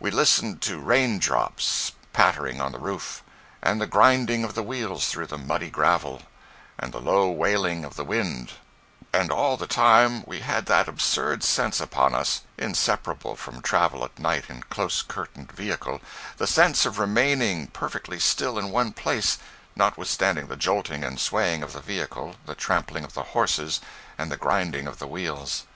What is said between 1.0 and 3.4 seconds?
drops pattering on the roof;